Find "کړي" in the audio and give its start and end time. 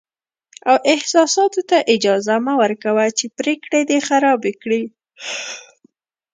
4.61-4.83